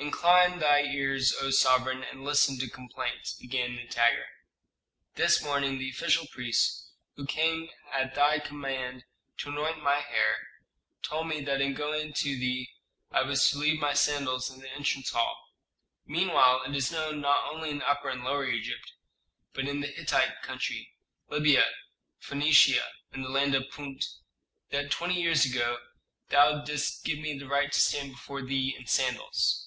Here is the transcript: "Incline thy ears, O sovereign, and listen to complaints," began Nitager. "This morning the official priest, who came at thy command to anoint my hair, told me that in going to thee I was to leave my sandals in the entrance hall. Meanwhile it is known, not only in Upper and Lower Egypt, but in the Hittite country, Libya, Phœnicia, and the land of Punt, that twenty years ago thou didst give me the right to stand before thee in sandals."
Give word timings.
"Incline 0.00 0.60
thy 0.60 0.82
ears, 0.82 1.34
O 1.40 1.50
sovereign, 1.50 2.04
and 2.04 2.22
listen 2.24 2.56
to 2.60 2.70
complaints," 2.70 3.32
began 3.34 3.74
Nitager. 3.74 4.26
"This 5.16 5.42
morning 5.42 5.78
the 5.78 5.90
official 5.90 6.28
priest, 6.28 6.92
who 7.16 7.26
came 7.26 7.68
at 7.92 8.14
thy 8.14 8.38
command 8.38 9.02
to 9.38 9.48
anoint 9.50 9.82
my 9.82 9.98
hair, 9.98 10.36
told 11.02 11.26
me 11.26 11.40
that 11.40 11.60
in 11.60 11.74
going 11.74 12.12
to 12.12 12.24
thee 12.38 12.70
I 13.10 13.22
was 13.22 13.50
to 13.50 13.58
leave 13.58 13.80
my 13.80 13.92
sandals 13.92 14.48
in 14.50 14.60
the 14.60 14.70
entrance 14.70 15.10
hall. 15.10 15.36
Meanwhile 16.06 16.62
it 16.64 16.76
is 16.76 16.92
known, 16.92 17.20
not 17.20 17.52
only 17.52 17.68
in 17.70 17.82
Upper 17.82 18.08
and 18.08 18.22
Lower 18.22 18.46
Egypt, 18.46 18.92
but 19.52 19.66
in 19.66 19.80
the 19.80 19.88
Hittite 19.88 20.42
country, 20.42 20.94
Libya, 21.28 21.66
Phœnicia, 22.22 22.84
and 23.12 23.24
the 23.24 23.30
land 23.30 23.54
of 23.56 23.68
Punt, 23.70 24.04
that 24.70 24.92
twenty 24.92 25.20
years 25.20 25.44
ago 25.44 25.78
thou 26.28 26.62
didst 26.62 27.04
give 27.04 27.18
me 27.18 27.36
the 27.36 27.48
right 27.48 27.72
to 27.72 27.80
stand 27.80 28.12
before 28.12 28.42
thee 28.42 28.76
in 28.78 28.86
sandals." 28.86 29.64